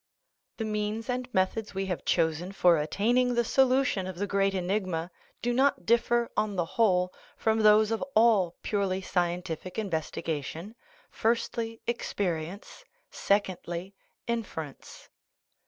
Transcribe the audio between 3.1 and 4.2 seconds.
ing the solution of